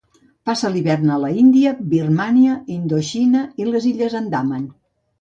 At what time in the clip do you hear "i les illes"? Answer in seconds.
3.63-4.21